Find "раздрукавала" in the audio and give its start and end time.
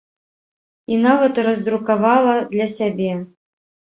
1.49-2.35